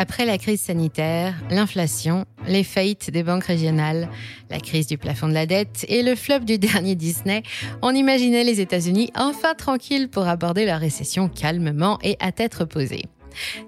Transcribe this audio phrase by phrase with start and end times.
[0.00, 4.08] Après la crise sanitaire, l'inflation, les faillites des banques régionales,
[4.48, 7.42] la crise du plafond de la dette et le flop du dernier Disney,
[7.82, 13.04] on imaginait les États-Unis enfin tranquilles pour aborder leur récession calmement et à tête reposée.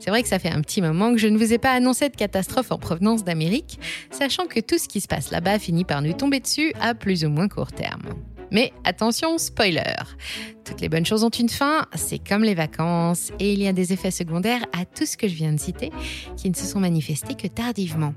[0.01, 2.09] C'est vrai que ça fait un petit moment que je ne vous ai pas annoncé
[2.09, 3.79] de catastrophe en provenance d'Amérique,
[4.11, 7.27] sachant que tout ce qui se passe là-bas finit par nous tomber dessus à plus
[7.27, 8.05] ou moins court terme.
[8.53, 9.95] Mais attention, spoiler.
[10.65, 13.73] Toutes les bonnes choses ont une fin, c'est comme les vacances, et il y a
[13.73, 15.91] des effets secondaires à tout ce que je viens de citer
[16.37, 18.13] qui ne se sont manifestés que tardivement.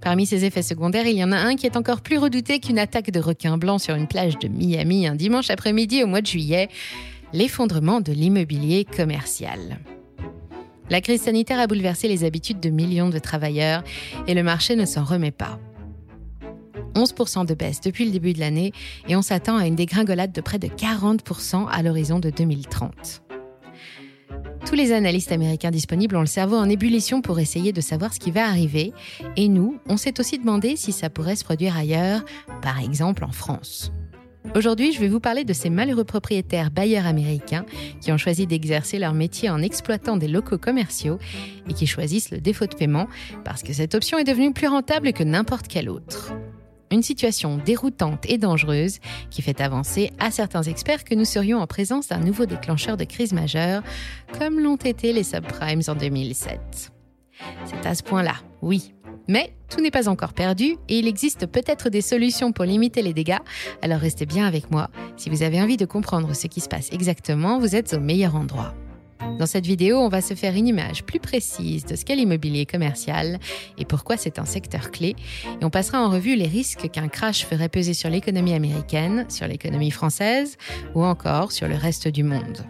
[0.00, 2.78] Parmi ces effets secondaires, il y en a un qui est encore plus redouté qu'une
[2.78, 6.26] attaque de requins blancs sur une plage de Miami un dimanche après-midi au mois de
[6.26, 6.68] juillet,
[7.32, 9.80] l'effondrement de l'immobilier commercial.
[10.90, 13.82] La crise sanitaire a bouleversé les habitudes de millions de travailleurs
[14.28, 15.58] et le marché ne s'en remet pas.
[16.96, 18.72] 11% de baisse depuis le début de l'année
[19.08, 23.22] et on s'attend à une dégringolade de près de 40% à l'horizon de 2030.
[24.66, 28.18] Tous les analystes américains disponibles ont le cerveau en ébullition pour essayer de savoir ce
[28.18, 28.92] qui va arriver.
[29.36, 32.24] Et nous, on s'est aussi demandé si ça pourrait se produire ailleurs,
[32.62, 33.92] par exemple en France.
[34.54, 37.64] Aujourd'hui, je vais vous parler de ces malheureux propriétaires bailleurs américains
[38.00, 41.18] qui ont choisi d'exercer leur métier en exploitant des locaux commerciaux
[41.68, 43.06] et qui choisissent le défaut de paiement
[43.44, 46.32] parce que cette option est devenue plus rentable que n'importe quelle autre.
[46.90, 48.98] Une situation déroutante et dangereuse
[49.30, 53.04] qui fait avancer à certains experts que nous serions en présence d'un nouveau déclencheur de
[53.04, 53.82] crise majeure,
[54.38, 56.92] comme l'ont été les subprimes en 2007.
[57.64, 58.92] C'est à ce point-là, oui.
[59.28, 63.12] Mais tout n'est pas encore perdu et il existe peut-être des solutions pour limiter les
[63.12, 63.38] dégâts,
[63.82, 64.88] alors restez bien avec moi.
[65.16, 68.36] Si vous avez envie de comprendre ce qui se passe exactement, vous êtes au meilleur
[68.36, 68.74] endroit.
[69.38, 72.64] Dans cette vidéo, on va se faire une image plus précise de ce qu'est l'immobilier
[72.64, 73.38] commercial
[73.76, 75.14] et pourquoi c'est un secteur clé.
[75.60, 79.46] Et on passera en revue les risques qu'un crash ferait peser sur l'économie américaine, sur
[79.46, 80.56] l'économie française
[80.94, 82.64] ou encore sur le reste du monde.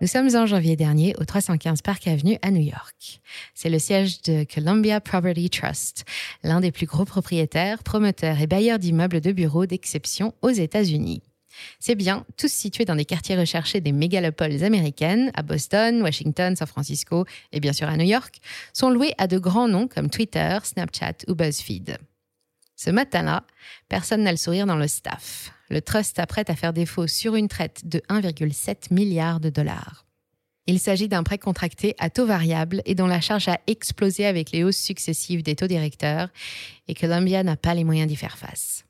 [0.00, 3.20] Nous sommes en janvier dernier au 315 Park Avenue à New York.
[3.52, 6.04] C'est le siège de Columbia Property Trust,
[6.44, 11.22] l'un des plus gros propriétaires, promoteurs et bailleurs d'immeubles de bureaux d'exception aux États-Unis.
[11.80, 16.68] C'est bien, tous situés dans des quartiers recherchés des mégalopoles américaines, à Boston, Washington, San
[16.68, 18.38] Francisco et bien sûr à New York,
[18.72, 21.98] sont loués à de grands noms comme Twitter, Snapchat ou BuzzFeed.
[22.76, 23.42] Ce matin-là,
[23.88, 27.48] personne n'a le sourire dans le staff le trust s'apprête à faire défaut sur une
[27.48, 30.06] traite de 1,7 milliard de dollars.
[30.66, 34.50] Il s'agit d'un prêt contracté à taux variable et dont la charge a explosé avec
[34.52, 36.28] les hausses successives des taux directeurs
[36.88, 38.84] et Columbia n'a pas les moyens d'y faire face.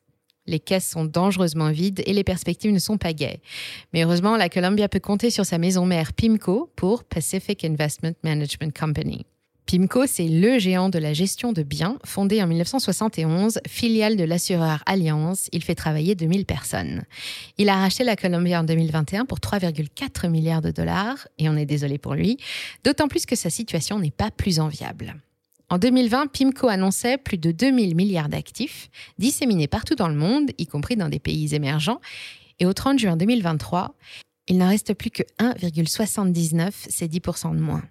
[0.48, 3.40] Les caisses sont dangereusement vides et les perspectives ne sont pas gaies.
[3.92, 8.76] Mais heureusement, la Columbia peut compter sur sa maison mère PIMCO pour Pacific Investment Management
[8.76, 9.26] Company.
[9.68, 14.82] PIMCO, c'est le géant de la gestion de biens, fondé en 1971, filiale de l'assureur
[14.86, 15.50] Allianz.
[15.52, 17.02] Il fait travailler 2000 personnes.
[17.58, 21.66] Il a racheté la Columbia en 2021 pour 3,4 milliards de dollars, et on est
[21.66, 22.38] désolé pour lui,
[22.82, 25.16] d'autant plus que sa situation n'est pas plus enviable.
[25.68, 30.66] En 2020, PIMCO annonçait plus de 2000 milliards d'actifs, disséminés partout dans le monde, y
[30.66, 32.00] compris dans des pays émergents.
[32.58, 33.94] Et au 30 juin 2023,
[34.46, 37.82] il n'en reste plus que 1,79, c'est 10% de moins.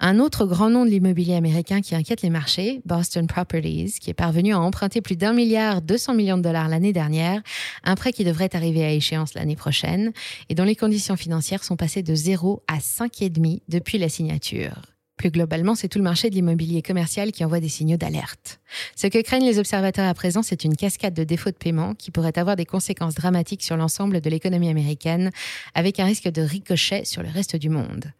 [0.00, 4.14] Un autre grand nom de l'immobilier américain qui inquiète les marchés, Boston Properties, qui est
[4.14, 7.42] parvenu à emprunter plus d'un milliard 200 millions de dollars l'année dernière,
[7.84, 10.12] un prêt qui devrait arriver à échéance l'année prochaine
[10.48, 14.94] et dont les conditions financières sont passées de 0 à 5,5 depuis la signature.
[15.16, 18.60] Plus globalement, c'est tout le marché de l'immobilier commercial qui envoie des signaux d'alerte.
[18.96, 22.10] Ce que craignent les observateurs à présent, c'est une cascade de défauts de paiement qui
[22.10, 25.30] pourrait avoir des conséquences dramatiques sur l'ensemble de l'économie américaine,
[25.74, 28.12] avec un risque de ricochet sur le reste du monde.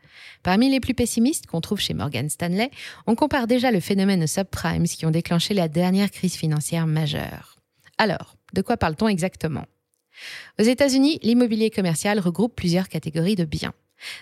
[0.43, 2.71] Parmi les plus pessimistes qu'on trouve chez Morgan Stanley,
[3.07, 7.57] on compare déjà le phénomène aux subprimes qui ont déclenché la dernière crise financière majeure.
[7.99, 9.65] Alors, de quoi parle-t-on exactement?
[10.61, 13.75] Aux États-Unis, l'immobilier commercial regroupe plusieurs catégories de biens.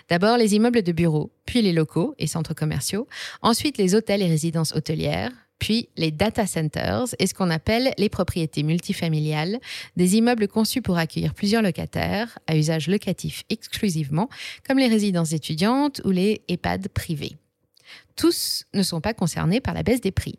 [0.09, 3.07] D'abord les immeubles de bureaux, puis les locaux et centres commerciaux,
[3.41, 8.09] ensuite les hôtels et résidences hôtelières, puis les data centers et ce qu'on appelle les
[8.09, 9.59] propriétés multifamiliales,
[9.95, 14.29] des immeubles conçus pour accueillir plusieurs locataires à usage locatif exclusivement,
[14.67, 17.37] comme les résidences étudiantes ou les EHPAD privés.
[18.15, 20.37] Tous ne sont pas concernés par la baisse des prix.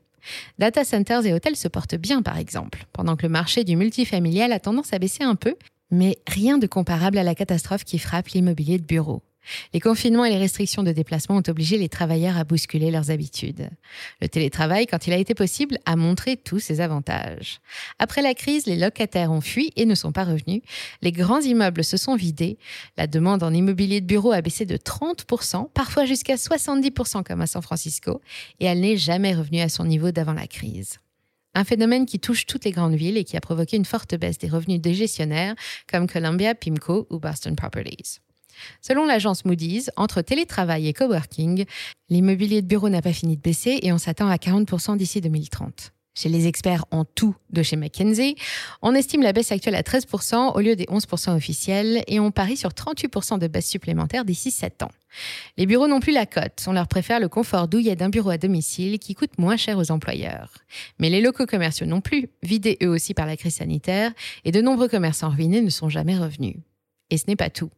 [0.58, 4.52] Data centers et hôtels se portent bien, par exemple, pendant que le marché du multifamilial
[4.52, 5.54] a tendance à baisser un peu,
[5.90, 9.22] mais rien de comparable à la catastrophe qui frappe l'immobilier de bureau.
[9.72, 13.68] Les confinements et les restrictions de déplacement ont obligé les travailleurs à bousculer leurs habitudes.
[14.20, 17.60] Le télétravail, quand il a été possible, a montré tous ses avantages.
[17.98, 20.62] Après la crise, les locataires ont fui et ne sont pas revenus.
[21.02, 22.58] Les grands immeubles se sont vidés.
[22.96, 27.46] La demande en immobilier de bureau a baissé de 30%, parfois jusqu'à 70% comme à
[27.46, 28.20] San Francisco,
[28.60, 30.98] et elle n'est jamais revenue à son niveau d'avant la crise.
[31.54, 34.38] Un phénomène qui touche toutes les grandes villes et qui a provoqué une forte baisse
[34.38, 35.54] des revenus des gestionnaires
[35.90, 38.20] comme Columbia, Pimco ou Boston Properties.
[38.80, 41.64] Selon l'agence Moody's, entre télétravail et coworking,
[42.08, 45.92] l'immobilier de bureau n'a pas fini de baisser et on s'attend à 40% d'ici 2030.
[46.16, 48.36] Chez les experts en tout de chez McKinsey,
[48.82, 52.56] on estime la baisse actuelle à 13% au lieu des 11% officiels et on parie
[52.56, 54.92] sur 38% de baisse supplémentaire d'ici 7 ans.
[55.56, 58.38] Les bureaux n'ont plus la cote, on leur préfère le confort douillet d'un bureau à
[58.38, 60.52] domicile qui coûte moins cher aux employeurs.
[61.00, 64.12] Mais les locaux commerciaux non plus, vidés eux aussi par la crise sanitaire,
[64.44, 66.56] et de nombreux commerçants ruinés ne sont jamais revenus.
[67.10, 67.70] Et ce n'est pas tout.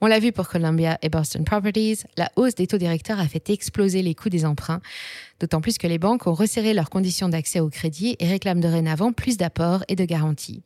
[0.00, 3.50] On l'a vu pour Columbia et Boston Properties, la hausse des taux directeurs a fait
[3.50, 4.82] exploser les coûts des emprunts,
[5.40, 9.12] d'autant plus que les banques ont resserré leurs conditions d'accès au crédit et réclament dorénavant
[9.12, 10.62] plus d'apports et de garanties.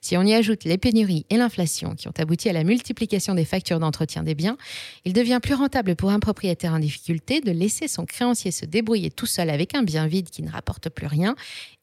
[0.00, 3.44] Si on y ajoute les pénuries et l'inflation qui ont abouti à la multiplication des
[3.44, 4.58] factures d'entretien des biens,
[5.04, 9.10] il devient plus rentable pour un propriétaire en difficulté de laisser son créancier se débrouiller
[9.10, 11.34] tout seul avec un bien vide qui ne rapporte plus rien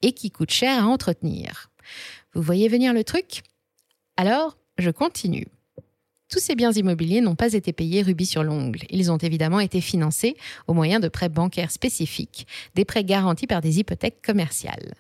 [0.02, 1.72] et qui coûte cher à entretenir.
[2.34, 3.42] Vous voyez venir le truc?
[4.16, 5.48] Alors, je continue.
[6.30, 8.82] Tous ces biens immobiliers n'ont pas été payés rubis sur l'ongle.
[8.90, 10.36] Ils ont évidemment été financés
[10.68, 14.94] au moyen de prêts bancaires spécifiques, des prêts garantis par des hypothèques commerciales.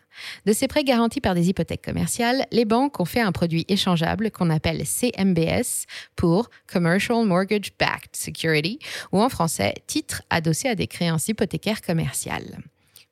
[0.45, 4.31] De ces prêts garantis par des hypothèques commerciales, les banques ont fait un produit échangeable
[4.31, 5.85] qu'on appelle CMBS
[6.15, 8.79] pour Commercial Mortgage Backed Security,
[9.11, 12.57] ou en français, titre adossé à des créances hypothécaires commerciales.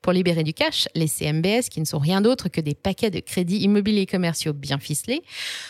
[0.05, 3.19] Pour libérer du cash, les CMBS, qui ne sont rien d'autre que des paquets de
[3.19, 5.23] crédits immobiliers commerciaux bien ficelés,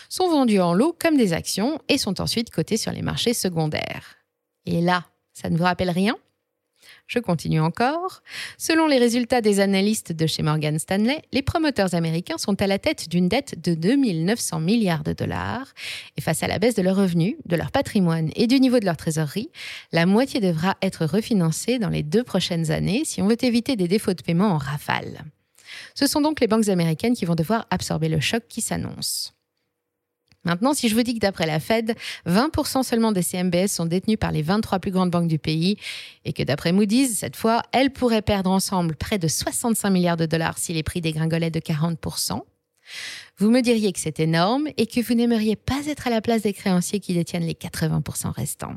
[0.10, 4.18] sont vendus en lot comme des actions et sont ensuite cotés sur les marchés secondaires.
[4.66, 6.18] Et là, ça ne vous rappelle rien?
[7.08, 8.22] Je continue encore.
[8.58, 12.80] Selon les résultats des analystes de chez Morgan Stanley, les promoteurs américains sont à la
[12.80, 15.68] tête d'une dette de 2900 milliards de dollars.
[16.18, 18.86] Et face à la baisse de leurs revenus, de leur patrimoine et du niveau de
[18.86, 19.52] leur trésorerie,
[19.92, 23.88] la moitié devra être refinancée dans les deux prochaines années si on veut éviter des
[23.88, 25.26] défauts de paiement en rafale.
[25.94, 29.35] Ce sont donc les banques américaines qui vont devoir absorber le choc qui s'annonce.
[30.46, 31.96] Maintenant, si je vous dis que d'après la Fed,
[32.28, 35.78] 20% seulement des CMBS sont détenus par les 23 plus grandes banques du pays
[36.24, 40.26] et que d'après Moody's, cette fois, elles pourraient perdre ensemble près de 65 milliards de
[40.26, 42.42] dollars si les prix dégringolaient de 40%,
[43.38, 46.44] vous me diriez que c'est énorme et que vous n'aimeriez pas être à la place
[46.44, 48.76] des créanciers qui détiennent les 80% restants.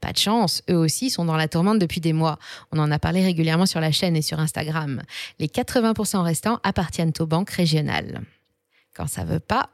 [0.00, 2.38] Pas de chance, eux aussi sont dans la tourmente depuis des mois.
[2.72, 5.02] On en a parlé régulièrement sur la chaîne et sur Instagram.
[5.38, 8.22] Les 80% restants appartiennent aux banques régionales.
[8.94, 9.70] Quand ça veut pas.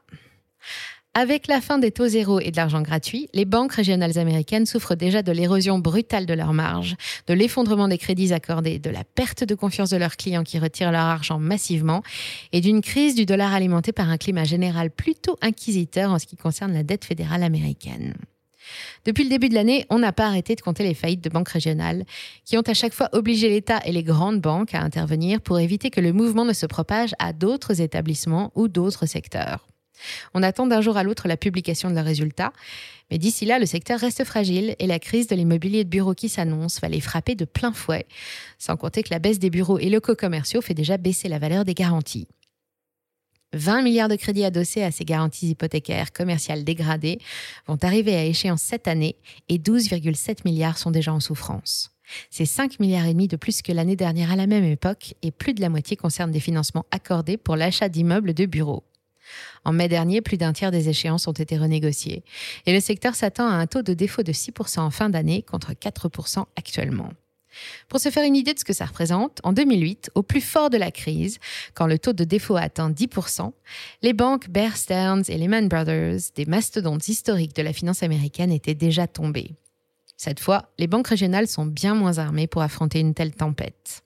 [1.15, 4.95] Avec la fin des taux zéro et de l'argent gratuit, les banques régionales américaines souffrent
[4.95, 9.45] déjà de l'érosion brutale de leurs marges, de l'effondrement des crédits accordés, de la perte
[9.45, 12.03] de confiance de leurs clients qui retirent leur argent massivement
[12.53, 16.37] et d'une crise du dollar alimentée par un climat général plutôt inquisiteur en ce qui
[16.37, 18.15] concerne la dette fédérale américaine.
[19.05, 21.51] Depuis le début de l'année, on n'a pas arrêté de compter les faillites de banques
[21.51, 22.05] régionales,
[22.47, 25.91] qui ont à chaque fois obligé l'État et les grandes banques à intervenir pour éviter
[25.91, 29.67] que le mouvement ne se propage à d'autres établissements ou d'autres secteurs.
[30.35, 32.53] On attend d'un jour à l'autre la publication de leurs résultats,
[33.11, 36.29] mais d'ici là, le secteur reste fragile et la crise de l'immobilier de bureaux qui
[36.29, 38.07] s'annonce va les frapper de plein fouet,
[38.59, 41.65] sans compter que la baisse des bureaux et locaux commerciaux fait déjà baisser la valeur
[41.65, 42.27] des garanties.
[43.55, 47.19] 20 milliards de crédits adossés à ces garanties hypothécaires commerciales dégradées
[47.67, 49.17] vont arriver à échéance cette année
[49.49, 51.91] et 12,7 milliards sont déjà en souffrance.
[52.31, 55.31] C'est 5 milliards et demi de plus que l'année dernière à la même époque et
[55.31, 58.85] plus de la moitié concerne des financements accordés pour l'achat d'immeubles de bureaux.
[59.65, 62.25] En mai dernier, plus d'un tiers des échéances ont été renégociées
[62.67, 65.73] et le secteur s'attend à un taux de défaut de 6% en fin d'année contre
[65.73, 67.11] 4% actuellement.
[67.89, 70.71] Pour se faire une idée de ce que ça représente, en 2008, au plus fort
[70.71, 71.39] de la crise,
[71.75, 73.53] quand le taux de défaut a atteint 10%,
[74.03, 78.75] les banques Bear Stearns et Lehman Brothers, des mastodontes historiques de la finance américaine, étaient
[78.75, 79.51] déjà tombées.
[80.17, 84.03] Cette fois, les banques régionales sont bien moins armées pour affronter une telle tempête.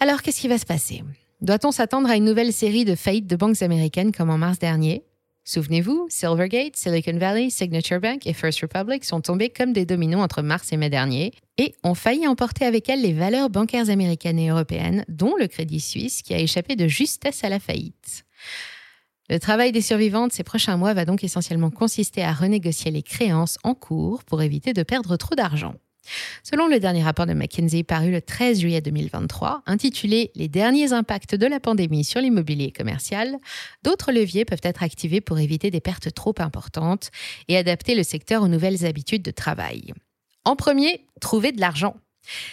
[0.00, 1.04] Alors, qu'est-ce qui va se passer?
[1.40, 5.04] Doit-on s'attendre à une nouvelle série de faillites de banques américaines comme en mars dernier?
[5.44, 10.42] Souvenez-vous, Silvergate, Silicon Valley, Signature Bank et First Republic sont tombés comme des dominos entre
[10.42, 14.50] mars et mai dernier et ont failli emporter avec elles les valeurs bancaires américaines et
[14.50, 18.24] européennes, dont le Crédit Suisse qui a échappé de justesse à la faillite.
[19.28, 23.58] Le travail des survivantes ces prochains mois va donc essentiellement consister à renégocier les créances
[23.64, 25.74] en cours pour éviter de perdre trop d'argent.
[26.42, 31.34] Selon le dernier rapport de McKinsey paru le 13 juillet 2023, intitulé Les derniers impacts
[31.34, 33.36] de la pandémie sur l'immobilier commercial,
[33.82, 37.10] d'autres leviers peuvent être activés pour éviter des pertes trop importantes
[37.48, 39.92] et adapter le secteur aux nouvelles habitudes de travail.
[40.44, 41.96] En premier, trouver de l'argent.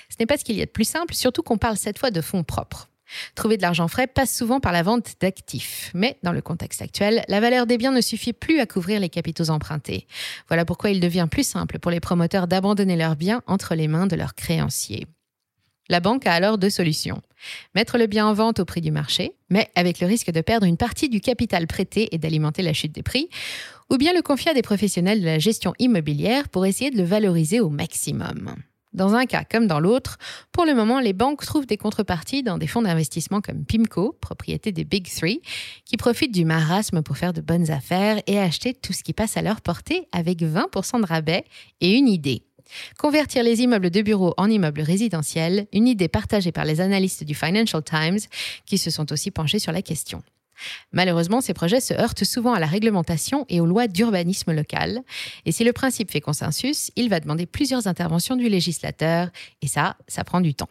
[0.10, 2.12] Ce n'est pas ce qu'il y a de plus simple, surtout qu'on parle cette fois
[2.12, 2.90] de fonds propres.
[3.36, 5.92] Trouver de l'argent frais passe souvent par la vente d'actifs.
[5.94, 9.10] Mais dans le contexte actuel, la valeur des biens ne suffit plus à couvrir les
[9.10, 10.08] capitaux empruntés.
[10.48, 14.08] Voilà pourquoi il devient plus simple pour les promoteurs d'abandonner leurs biens entre les mains
[14.08, 15.08] de leurs créanciers.
[15.90, 17.22] La banque a alors deux solutions.
[17.76, 20.66] Mettre le bien en vente au prix du marché, mais avec le risque de perdre
[20.66, 23.30] une partie du capital prêté et d'alimenter la chute des prix,
[23.90, 27.06] ou bien le confier à des professionnels de la gestion immobilière pour essayer de le
[27.06, 28.56] valoriser au maximum.
[28.98, 30.18] Dans un cas comme dans l'autre,
[30.52, 34.72] pour le moment, les banques trouvent des contreparties dans des fonds d'investissement comme PIMCO, propriété
[34.72, 35.40] des Big Three,
[35.86, 39.38] qui profitent du marasme pour faire de bonnes affaires et acheter tout ce qui passe
[39.38, 41.46] à leur portée avec 20% de rabais
[41.80, 42.42] et une idée.
[42.98, 47.36] Convertir les immeubles de bureaux en immeubles résidentiels, une idée partagée par les analystes du
[47.36, 48.20] Financial Times
[48.66, 50.24] qui se sont aussi penchés sur la question.
[50.92, 55.02] Malheureusement, ces projets se heurtent souvent à la réglementation et aux lois d'urbanisme local.
[55.46, 59.30] Et si le principe fait consensus, il va demander plusieurs interventions du législateur.
[59.62, 60.70] Et ça, ça prend du temps.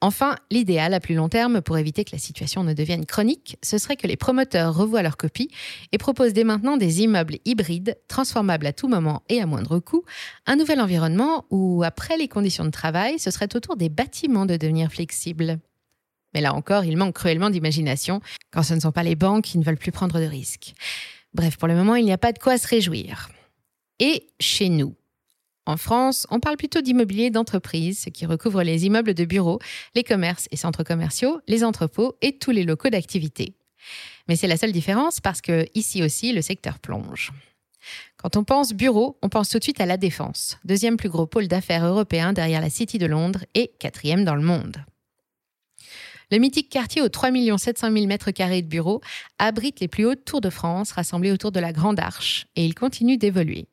[0.00, 3.78] Enfin, l'idéal à plus long terme pour éviter que la situation ne devienne chronique, ce
[3.78, 5.50] serait que les promoteurs revoient leur copie
[5.90, 10.04] et proposent dès maintenant des immeubles hybrides, transformables à tout moment et à moindre coût,
[10.46, 14.46] un nouvel environnement où, après les conditions de travail, ce serait au tour des bâtiments
[14.46, 15.58] de devenir flexibles.
[16.34, 18.20] Mais là encore, il manque cruellement d'imagination
[18.50, 20.74] quand ce ne sont pas les banques qui ne veulent plus prendre de risques.
[21.34, 23.30] Bref, pour le moment, il n'y a pas de quoi se réjouir.
[23.98, 24.94] Et chez nous
[25.68, 29.58] en France, on parle plutôt d'immobilier d'entreprise, ce qui recouvre les immeubles de bureaux,
[29.94, 33.54] les commerces et centres commerciaux, les entrepôts et tous les locaux d'activité.
[34.28, 37.32] Mais c'est la seule différence parce que ici aussi, le secteur plonge.
[38.16, 41.26] Quand on pense bureau, on pense tout de suite à la Défense, deuxième plus gros
[41.26, 44.78] pôle d'affaires européen derrière la City de Londres et quatrième dans le monde.
[46.30, 49.00] Le mythique quartier aux 3 700 000 m2 de bureaux
[49.38, 52.74] abrite les plus hautes tours de France rassemblées autour de la Grande Arche et il
[52.74, 53.66] continue d'évoluer.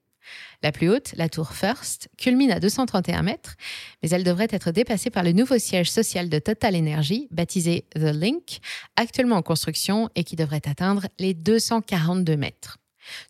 [0.64, 3.56] La plus haute, la tour First, culmine à 231 mètres,
[4.02, 8.14] mais elle devrait être dépassée par le nouveau siège social de Total Energy, baptisé The
[8.14, 8.60] Link,
[8.96, 12.78] actuellement en construction et qui devrait atteindre les 242 mètres.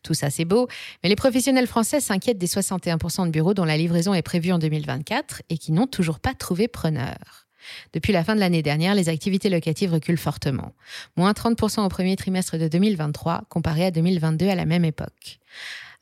[0.04, 0.68] Tout ça, c'est beau,
[1.02, 4.58] mais les professionnels français s'inquiètent des 61% de bureaux dont la livraison est prévue en
[4.58, 7.45] 2024 et qui n'ont toujours pas trouvé preneur.
[7.92, 10.72] Depuis la fin de l'année dernière, les activités locatives reculent fortement.
[11.16, 15.40] Moins 30% au premier trimestre de 2023 comparé à 2022 à la même époque.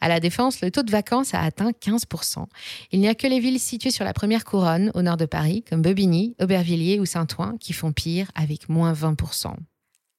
[0.01, 2.45] À la Défense, le taux de vacances a atteint 15%.
[2.93, 5.65] Il n'y a que les villes situées sur la première couronne, au nord de Paris,
[5.69, 9.55] comme Bobigny, Aubervilliers ou Saint-Ouen, qui font pire avec moins 20%.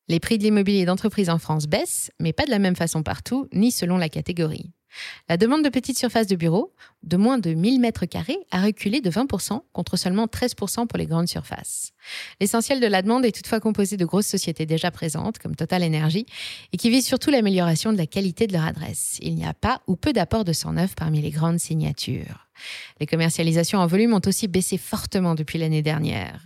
[0.08, 3.48] Les prix de l'immobilier d'entreprise en France baissent, mais pas de la même façon partout,
[3.54, 4.72] ni selon la catégorie.
[5.30, 6.74] La demande de petites surfaces de bureaux,
[7.04, 11.06] de moins de 1000 mètres carrés, a reculé de 20% contre seulement 13% pour les
[11.06, 11.92] grandes surfaces.
[12.40, 16.26] L'essentiel de la demande est toutefois composé de grosses sociétés déjà présentes, comme Total Energy,
[16.74, 19.18] et qui visent surtout l'amélioration de la qualité de leur adresse.
[19.22, 22.48] Il n'y a pas ou peu d'apports de sang neuf parmi les grandes signatures.
[23.00, 26.42] Les commercialisations en volume ont aussi baissé fortement depuis l'année dernière.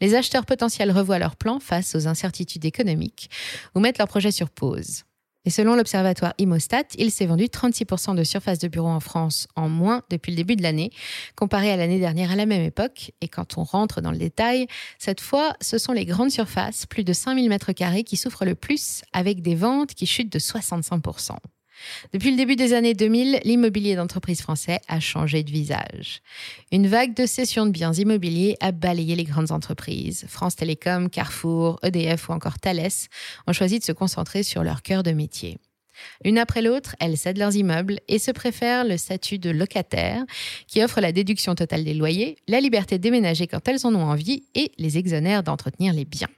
[0.00, 3.30] Les acheteurs potentiels revoient leurs plans face aux incertitudes économiques
[3.74, 5.04] ou mettent leurs projets sur pause.
[5.46, 9.68] Et selon l'observatoire Imostat, il s'est vendu 36% de surface de bureau en France en
[9.68, 10.90] moins depuis le début de l'année,
[11.34, 13.12] comparé à l'année dernière à la même époque.
[13.22, 14.66] Et quand on rentre dans le détail,
[14.98, 19.02] cette fois, ce sont les grandes surfaces, plus de 5000 m2, qui souffrent le plus,
[19.12, 21.36] avec des ventes qui chutent de 65%.
[22.12, 26.22] Depuis le début des années 2000, l'immobilier d'entreprise français a changé de visage.
[26.72, 30.24] Une vague de cession de biens immobiliers a balayé les grandes entreprises.
[30.28, 33.08] France Télécom, Carrefour, EDF ou encore Thales
[33.46, 35.58] ont choisi de se concentrer sur leur cœur de métier.
[36.24, 40.24] L'une après l'autre, elles cèdent leurs immeubles et se préfèrent le statut de locataire
[40.66, 44.04] qui offre la déduction totale des loyers, la liberté de déménager quand elles en ont
[44.04, 46.28] envie et les exonère d'entretenir les biens.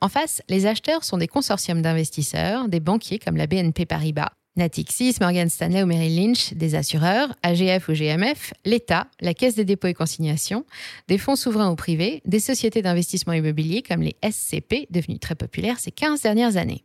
[0.00, 5.16] En face, les acheteurs sont des consortiums d'investisseurs, des banquiers comme la BNP Paribas, Natixis,
[5.20, 9.86] Morgan Stanley ou Merrill Lynch, des assureurs, AGF ou GMF, l'État, la Caisse des dépôts
[9.86, 10.64] et consignations,
[11.08, 15.78] des fonds souverains ou privés, des sociétés d'investissement immobilier comme les SCP, devenues très populaires
[15.78, 16.84] ces 15 dernières années.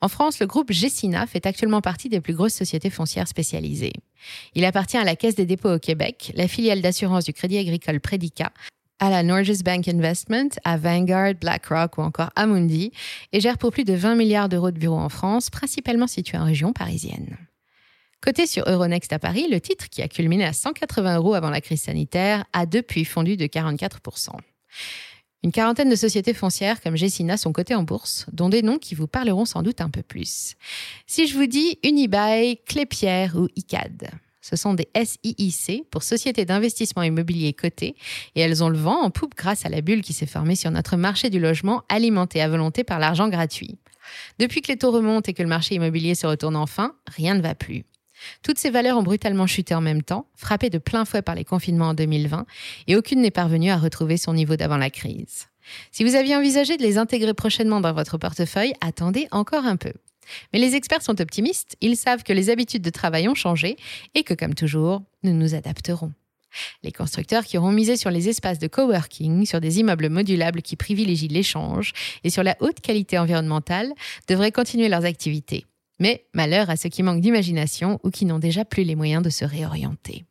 [0.00, 3.92] En France, le groupe Gessina fait actuellement partie des plus grosses sociétés foncières spécialisées.
[4.54, 8.00] Il appartient à la Caisse des dépôts au Québec, la filiale d'assurance du Crédit agricole
[8.00, 8.52] Predica,
[9.00, 12.92] à la Norges Bank Investment, à Vanguard, BlackRock ou encore Amundi
[13.32, 16.44] et gère pour plus de 20 milliards d'euros de bureaux en France, principalement situés en
[16.44, 17.36] région parisienne.
[18.22, 21.62] Côté sur Euronext à Paris, le titre, qui a culminé à 180 euros avant la
[21.62, 24.32] crise sanitaire, a depuis fondu de 44%.
[25.42, 28.94] Une quarantaine de sociétés foncières comme Gessina sont cotées en bourse, dont des noms qui
[28.94, 30.56] vous parleront sans doute un peu plus.
[31.06, 37.02] Si je vous dis Unibail, Clépierre ou ICAD, Ce sont des SIIC pour Société d'investissement
[37.02, 37.94] immobilier cotées
[38.34, 40.70] et elles ont le vent en poupe grâce à la bulle qui s'est formée sur
[40.70, 43.78] notre marché du logement alimenté à volonté par l'argent gratuit.
[44.38, 47.42] Depuis que les taux remontent et que le marché immobilier se retourne enfin, rien ne
[47.42, 47.84] va plus.
[48.42, 51.44] Toutes ces valeurs ont brutalement chuté en même temps, frappées de plein fouet par les
[51.44, 52.46] confinements en 2020,
[52.86, 55.46] et aucune n'est parvenue à retrouver son niveau d'avant la crise.
[55.90, 59.92] Si vous aviez envisagé de les intégrer prochainement dans votre portefeuille, attendez encore un peu.
[60.52, 63.76] Mais les experts sont optimistes, ils savent que les habitudes de travail ont changé
[64.14, 66.12] et que, comme toujours, nous nous adapterons.
[66.82, 70.76] Les constructeurs qui auront misé sur les espaces de coworking, sur des immeubles modulables qui
[70.76, 71.92] privilégient l'échange
[72.24, 73.92] et sur la haute qualité environnementale
[74.28, 75.64] devraient continuer leurs activités.
[75.98, 79.30] Mais malheur à ceux qui manquent d'imagination ou qui n'ont déjà plus les moyens de
[79.30, 80.24] se réorienter.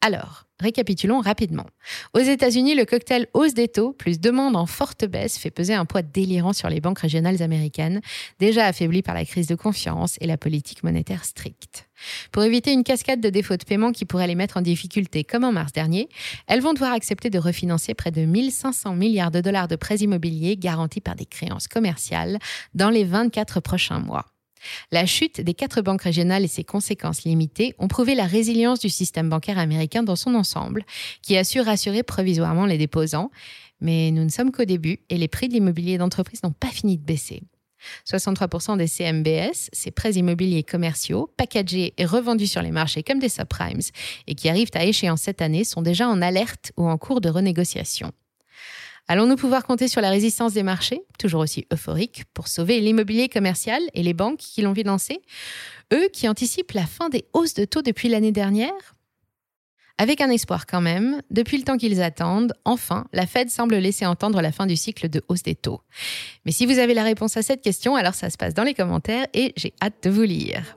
[0.00, 1.66] Alors, récapitulons rapidement.
[2.14, 5.84] Aux États-Unis, le cocktail hausse des taux plus demande en forte baisse fait peser un
[5.84, 8.00] poids délirant sur les banques régionales américaines,
[8.38, 11.88] déjà affaiblies par la crise de confiance et la politique monétaire stricte.
[12.30, 15.44] Pour éviter une cascade de défauts de paiement qui pourrait les mettre en difficulté comme
[15.44, 16.08] en mars dernier,
[16.46, 20.56] elles vont devoir accepter de refinancer près de 1500 milliards de dollars de prêts immobiliers
[20.56, 22.38] garantis par des créances commerciales
[22.74, 24.31] dans les 24 prochains mois.
[24.90, 28.88] La chute des quatre banques régionales et ses conséquences limitées ont prouvé la résilience du
[28.88, 30.84] système bancaire américain dans son ensemble,
[31.22, 33.30] qui a su rassurer provisoirement les déposants.
[33.80, 36.96] Mais nous ne sommes qu'au début et les prix de l'immobilier d'entreprise n'ont pas fini
[36.98, 37.42] de baisser.
[38.08, 43.28] 63% des CMBS, ces prêts immobiliers commerciaux, packagés et revendus sur les marchés comme des
[43.28, 43.80] subprimes
[44.26, 47.28] et qui arrivent à échéance cette année, sont déjà en alerte ou en cours de
[47.28, 48.12] renégociation.
[49.08, 53.82] Allons-nous pouvoir compter sur la résistance des marchés, toujours aussi euphoriques, pour sauver l'immobilier commercial
[53.94, 55.20] et les banques qui l'ont lancer
[55.92, 58.94] Eux qui anticipent la fin des hausses de taux depuis l'année dernière?
[59.98, 64.06] Avec un espoir quand même, depuis le temps qu'ils attendent, enfin, la Fed semble laisser
[64.06, 65.80] entendre la fin du cycle de hausse des taux.
[66.44, 68.74] Mais si vous avez la réponse à cette question, alors ça se passe dans les
[68.74, 70.76] commentaires et j'ai hâte de vous lire.